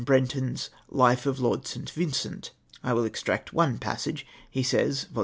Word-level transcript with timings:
Breiitoii's' 0.03 0.71
Life 1.03 1.27
of 1.27 1.39
Lord 1.39 1.67
St. 1.67 1.87
Vincent." 1.87 2.49
I 2.83 2.91
will 2.93 3.05
extract 3.05 3.53
one 3.53 3.77
passage. 3.77 4.25
He 4.49 4.63
says 4.63 5.03
(vol. 5.03 5.19